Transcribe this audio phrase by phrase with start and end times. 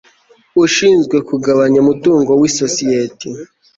[0.63, 3.27] ushinzwe kugabanya umutungo w isosiyete